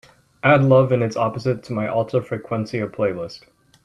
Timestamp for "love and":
0.63-1.03